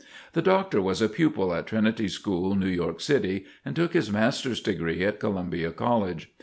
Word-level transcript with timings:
The 0.33 0.41
Doctor 0.41 0.81
was 0.81 0.99
a 0.99 1.07
pupil 1.07 1.53
at 1.53 1.67
Trinity 1.67 2.07
School, 2.07 2.55
New 2.55 2.65
York 2.65 2.99
City, 3.01 3.45
and 3.63 3.75
took 3.75 3.93
his 3.93 4.11
Master's 4.11 4.59
degree 4.59 5.05
at 5.05 5.19
Columbia 5.19 5.71
College. 5.71 6.33